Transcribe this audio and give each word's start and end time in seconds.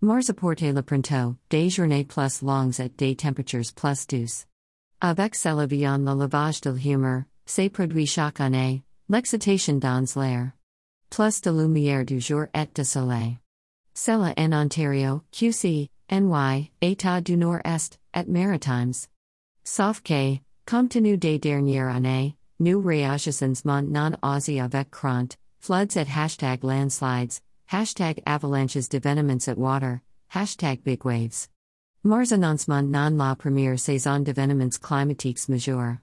Mars 0.00 0.30
apporte 0.30 0.62
le 0.62 0.80
printemps, 0.80 1.36
des 1.50 1.68
journées 1.68 2.04
plus 2.04 2.40
longues 2.42 2.78
et 2.78 2.88
des 2.96 3.16
temperatures 3.16 3.72
plus 3.74 4.06
douces. 4.06 4.46
Avec 5.00 5.34
cela 5.34 5.66
vient 5.66 5.98
le 5.98 6.14
lavage 6.14 6.60
de 6.60 6.70
l'humeur, 6.70 7.24
c'est 7.46 7.68
produit 7.68 8.06
chaque 8.06 8.40
année, 8.40 8.84
l'excitation 9.08 9.80
dans 9.80 10.06
l'air. 10.14 10.52
Plus 11.10 11.40
de 11.40 11.50
lumière 11.50 12.04
du 12.04 12.20
jour 12.20 12.46
et 12.54 12.68
de 12.72 12.84
soleil. 12.84 13.38
Cela 13.92 14.32
en 14.36 14.52
Ontario, 14.52 15.22
QC, 15.32 15.90
NY, 16.12 16.70
État 16.80 17.20
du 17.20 17.36
Nord-Est, 17.36 17.98
et 18.14 18.28
Maritimes. 18.28 19.08
Sauf 19.64 20.00
que, 20.04 20.38
compte 20.64 20.90
tenu 20.92 21.16
des 21.16 21.40
dernières 21.40 21.88
années, 21.88 22.36
nous 22.60 22.80
réagissons 22.80 23.64
maintenant 23.64 24.12
aussi 24.22 24.60
avec 24.60 24.92
crainte, 24.92 25.36
floods 25.58 25.96
et 25.96 26.06
hashtag 26.06 26.62
landslides, 26.62 27.40
hashtag 27.68 28.22
avalanches 28.26 28.88
d'événements 28.88 29.46
at 29.46 29.58
water, 29.58 30.00
hashtag 30.28 30.82
big 30.84 31.04
waves. 31.04 31.50
Mars 32.02 32.32
annoncement 32.32 32.88
non 32.88 33.18
la 33.18 33.34
première 33.34 33.78
saison 33.78 34.24
d'événements 34.24 34.80
climatiques 34.80 35.46
majeurs. 35.50 36.00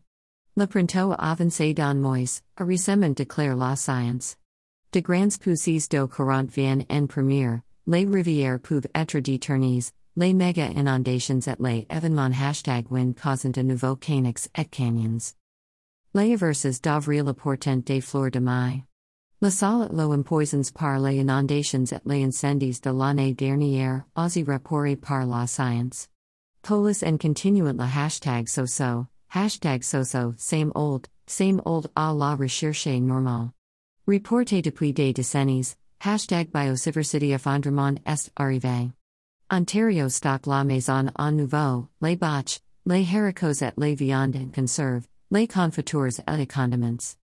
Le 0.56 0.68
printemps 0.68 1.16
avancé 1.18 1.74
dans 1.74 1.98
mois, 1.98 2.42
a 2.60 2.64
récemment 2.64 3.16
déclare 3.16 3.56
la 3.56 3.74
science. 3.76 4.36
De 4.92 5.02
grands 5.02 5.40
pousses 5.40 5.90
d'eau 5.90 6.08
courante 6.08 6.52
viennent 6.52 6.86
en 6.88 7.08
première, 7.08 7.64
les 7.88 8.06
rivières 8.06 8.60
peuvent 8.60 8.86
être 8.94 9.20
détournées, 9.20 9.92
les 10.16 10.36
méga 10.36 10.70
inondations 10.70 11.48
et 11.48 11.56
les 11.60 11.88
événements 11.90 12.40
hashtag 12.40 12.92
wind 12.92 13.16
causant 13.16 13.50
de 13.50 13.64
nouveaux 13.64 13.96
canics 13.96 14.50
et 14.56 14.66
canyons. 14.66 15.34
Les 16.14 16.34
averses 16.34 16.80
d'avril 16.80 17.28
apportent 17.28 17.84
des 17.86 18.02
fleurs 18.02 18.30
de 18.30 18.40
mai. 18.40 18.84
La 19.46 19.52
salle 19.52 19.90
lo 19.92 20.12
empoisons 20.12 20.74
par 20.74 21.00
les 21.00 21.20
inondations 21.20 21.92
et 21.92 22.02
les 22.04 22.24
incendies 22.24 22.82
de 22.82 22.92
l'année 22.92 23.36
dernière, 23.36 24.04
aussi 24.18 24.44
rapporté 24.44 24.96
par 24.96 25.24
la 25.28 25.46
science. 25.46 26.08
Polis 26.64 27.04
and 27.04 27.20
continuant 27.20 27.78
la 27.78 27.86
hashtag 27.86 28.50
so-so, 28.50 29.06
hashtag 29.36 29.84
so-so, 29.84 30.34
same 30.36 30.72
old, 30.74 31.10
same 31.28 31.62
old 31.64 31.86
à 31.96 32.12
la 32.12 32.36
recherche 32.36 32.88
normale. 32.88 33.54
Reporté 34.08 34.64
depuis 34.64 34.92
des 34.92 35.14
décennies, 35.14 35.76
hashtag 36.02 36.52
biodiversity 36.52 37.32
effondrement 37.32 38.00
est 38.08 38.32
arrivé. 38.40 38.94
Ontario 39.52 40.08
stock 40.08 40.48
la 40.48 40.64
maison 40.64 41.12
en 41.18 41.38
nouveau, 41.38 41.88
les 42.02 42.16
botch, 42.16 42.62
les 42.88 43.06
haricots 43.06 43.62
et 43.62 43.74
les 43.78 43.94
viandes 43.94 44.38
en 44.38 44.50
conserve, 44.50 45.08
les 45.30 45.46
confitures 45.46 46.20
et 46.28 46.36
les 46.36 46.48
condiments. 46.48 47.16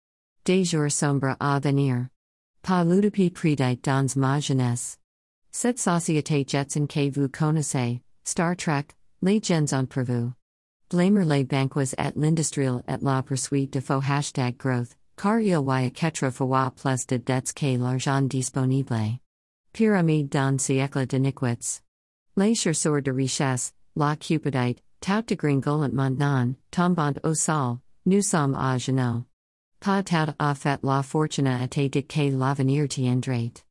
Des 0.44 0.64
jours 0.64 0.92
sombres 0.92 1.36
à 1.40 1.60
venir. 1.60 2.10
Pas 2.64 2.84
l'utopi 2.84 3.32
prédite 3.32 3.84
dans 3.84 4.16
ma 4.16 4.40
jeunesse. 4.40 4.98
Cette 5.52 5.80
société 5.80 6.46
jetson 6.46 6.88
que 6.88 7.10
vous 7.10 7.28
connaissez, 7.28 8.02
Star 8.24 8.56
Trek, 8.56 8.94
les 9.22 9.40
gens 9.40 9.74
en 9.74 9.88
prévu. 9.88 10.34
Blamer 10.90 11.26
les 11.26 11.44
banques 11.44 11.96
et 11.98 12.14
l'industriel 12.16 12.84
et 12.88 13.02
la 13.02 13.24
poursuite 13.24 13.74
de 13.74 13.80
faux 13.80 14.02
hashtag 14.02 14.58
growth, 14.58 14.96
car 15.18 15.40
il 15.40 15.48
y 15.48 15.54
a 15.54 15.90
quatre 15.90 16.30
fois 16.30 16.72
plus 16.76 17.08
de 17.08 17.18
dettes 17.18 17.54
que 17.54 17.78
l'argent 17.78 18.28
disponible. 18.28 19.20
Pyramide 19.74 20.30
dans 20.30 20.60
siècle 20.60 21.08
d'iniquités. 21.08 21.82
Les 22.38 22.56
chercheurs 22.56 23.02
de 23.02 23.12
richesse, 23.12 23.74
la 23.96 24.16
cupidite, 24.16 24.82
tout 25.02 25.24
de 25.26 25.36
gringolant 25.36 25.94
maintenant, 25.94 26.54
tombant 26.70 27.14
au 27.24 27.34
sol, 27.34 27.80
nous 28.06 28.22
sommes 28.22 28.56
à 28.56 28.78
genoux. 28.78 29.26
Pas 29.82 30.04
tout 30.04 30.36
a 30.40 30.54
fait 30.54 30.84
la 30.84 31.02
fortune 31.02 31.48
a 31.48 31.64
été 31.64 31.90
dicté 31.90 32.30
l'avenir 32.30 32.88
tiendrait. 32.88 33.64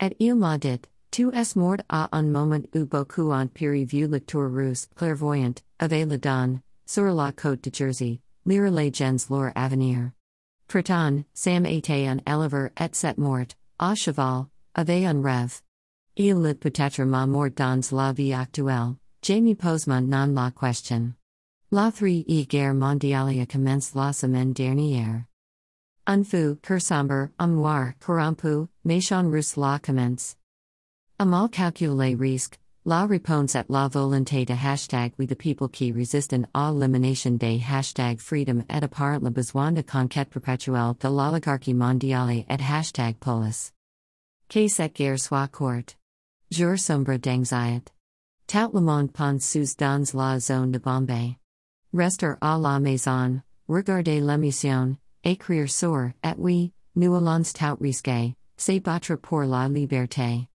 Et 0.00 0.16
il 0.18 0.34
m'a 0.34 0.58
dit, 0.58 0.80
tu 1.12 1.30
es 1.32 1.54
mort 1.54 1.76
à 1.88 2.08
un 2.10 2.32
moment 2.32 2.66
où 2.74 2.84
beaucoup 2.84 3.30
ont 3.30 3.46
piri 3.46 3.84
vu 3.84 4.08
lecture 4.08 4.50
russe, 4.52 4.88
clairvoyant, 4.96 5.54
avec 5.78 6.08
la 6.08 6.18
donne, 6.18 6.60
sur 6.84 7.14
la 7.14 7.30
côte 7.30 7.62
de 7.62 7.70
Jersey, 7.72 8.18
lire 8.44 8.72
les 8.72 8.92
gens 8.92 9.30
leur 9.30 9.52
avenir. 9.54 10.10
Pourtant, 10.66 11.22
Sam 11.32 11.64
était 11.64 12.08
un 12.08 12.18
éleveur 12.26 12.70
et 12.80 12.88
cette 12.92 13.18
mort, 13.18 13.54
à 13.78 13.94
cheval, 13.94 14.46
avait 14.74 15.06
un 15.06 15.22
rêve. 15.22 15.62
Il 16.16 16.42
lit 16.42 16.54
peut-être 16.54 17.04
ma 17.04 17.28
mort 17.28 17.50
dans 17.54 17.88
la 17.92 18.12
vie 18.12 18.34
actuelle, 18.34 18.96
Jamie 19.22 19.54
Poseman 19.54 20.08
non 20.08 20.34
la 20.34 20.50
question. 20.50 21.14
La 21.70 21.92
3 21.92 22.24
e 22.28 22.46
guerre 22.46 22.74
mondiale 22.74 23.40
a 23.40 23.46
commencé 23.46 23.92
la 23.94 24.12
semaine 24.12 24.52
dernière. 24.52 25.26
Un 26.12 26.24
fou, 26.24 26.58
cœur 26.60 26.78
sombre, 26.78 27.30
amour, 27.38 27.94
corrompu, 27.98 28.68
méchant 28.84 29.30
russe 29.30 29.56
la 29.56 29.78
commence. 29.78 30.36
A 31.18 31.24
mal 31.24 31.48
calculé 31.48 32.14
risque, 32.14 32.58
la 32.84 33.06
réponse 33.06 33.54
at 33.54 33.70
la 33.70 33.88
volonté 33.88 34.44
de 34.44 34.52
hashtag 34.52 35.14
we 35.16 35.26
the 35.26 35.34
people 35.34 35.68
qui 35.68 35.90
resistent 35.90 36.44
à 36.54 36.70
l'élimination 36.70 37.38
des 37.38 37.62
hashtag 37.62 38.20
freedom 38.20 38.62
et 38.68 38.82
apparent 38.82 39.22
le 39.22 39.30
besoin 39.30 39.72
de 39.72 39.80
conquête 39.80 40.28
perpétuelle 40.28 40.98
de 41.00 41.08
l'oligarchie 41.08 41.72
mondiale 41.72 42.44
et 42.46 42.60
hashtag 42.60 43.16
polis. 43.18 43.72
Que 44.50 44.68
cette 44.68 44.94
guerre 44.94 45.18
soit 45.18 45.48
courte. 45.50 45.96
Jour 46.50 46.78
sombre 46.78 47.16
d'anxiété. 47.16 47.90
Tout 48.48 48.70
le 48.74 48.82
monde 48.82 49.10
pense 49.14 49.46
sous 49.46 49.74
dans 49.78 50.12
la 50.12 50.38
zone 50.38 50.72
de 50.72 50.78
Bombay. 50.78 51.38
Rester 51.94 52.34
à 52.42 52.58
la 52.58 52.78
maison, 52.80 53.40
regarder 53.66 54.20
l'émission, 54.20 54.98
écrire 55.24 55.68
sur, 55.68 56.12
et 56.22 56.34
oui, 56.36 56.72
nous 56.94 57.14
allons 57.14 57.42
tout 57.42 57.76
risquer, 57.80 58.34
c'est 58.56 58.80
battre 58.80 59.16
pour 59.16 59.44
la 59.44 59.68
liberté. 59.68 60.48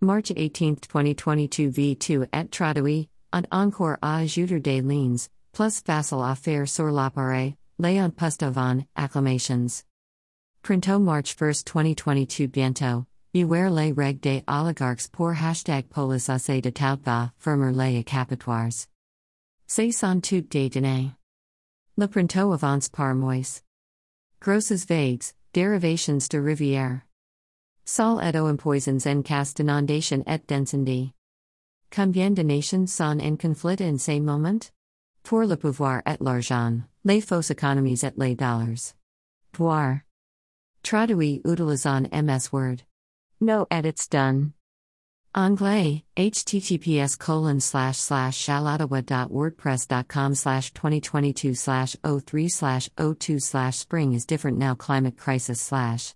March 0.00 0.32
18, 0.32 0.88
2022 0.88 1.70
V2 1.70 2.28
et 2.32 2.50
traduit, 2.50 3.08
and 3.32 3.46
encore 3.50 3.96
à 4.02 4.18
ajouter 4.18 4.60
des 4.60 4.82
lignes, 4.82 5.28
plus 5.52 5.80
facile 5.80 6.22
à 6.22 6.34
faire 6.34 6.68
sur 6.68 6.90
l'appareil, 6.90 7.56
Léon 7.78 8.10
Pustovan, 8.10 8.86
acclamations. 8.94 9.84
Printemps 10.62 11.02
March 11.02 11.34
1, 11.34 11.64
2022 11.64 12.48
Bientôt, 12.48 13.06
beware 13.32 13.70
les 13.70 13.92
règles 13.92 14.20
des 14.20 14.42
oligarques 14.48 15.08
pour 15.12 15.30
hashtag 15.30 15.88
polis 15.88 16.28
assez 16.28 16.60
de 16.60 16.70
tout 16.70 17.00
va, 17.04 17.32
firmer 17.38 17.72
les 17.72 17.98
accapitoires. 17.98 18.86
C'est 19.66 19.92
sans 19.92 20.20
tout 20.20 20.42
des. 20.42 20.70
Le 21.96 22.06
printemps 22.06 22.52
avance 22.52 22.88
par 22.88 23.14
mois. 23.14 23.62
Grosses 24.40 24.84
vagues, 24.84 25.32
derivations 25.52 26.28
de 26.28 26.38
rivière. 26.38 27.02
Sol 27.84 28.20
et 28.20 28.36
eau 28.36 28.46
empoisons 28.46 29.06
en 29.06 29.22
cas 29.22 29.52
d'inondation 29.54 30.22
et 30.26 30.46
d'incendie. 30.46 31.12
Combien 31.90 32.34
de 32.34 32.42
nations 32.42 32.86
sont 32.88 33.20
en 33.20 33.36
conflit 33.36 33.80
en 33.80 33.98
ces 33.98 34.20
moment? 34.20 34.70
Pour 35.24 35.46
le 35.46 35.56
pouvoir 35.56 36.02
et 36.06 36.16
l'argent, 36.20 36.82
les 37.04 37.20
fausses 37.20 37.50
économies 37.50 38.04
et 38.04 38.12
les 38.16 38.34
dollars. 38.36 38.94
Voir. 39.54 40.02
Traduit 40.82 41.40
utilisant 41.44 42.06
MS 42.12 42.52
Word. 42.52 42.82
No 43.40 43.66
edits 43.70 44.08
done. 44.08 44.52
Anglais, 45.36 46.02
https 46.16 47.18
colon 47.18 47.60
slash 47.60 47.98
slash 47.98 48.42
shallottawa.wordpress.com 48.46 50.34
slash 50.34 50.72
2022 50.72 51.54
slash 51.54 51.94
03 52.02 52.48
slash 52.48 52.88
02 52.96 53.38
slash 53.38 53.76
spring 53.76 54.14
is 54.14 54.24
different 54.24 54.56
now 54.56 54.74
climate 54.74 55.18
crisis 55.18 55.60
slash 55.60 56.14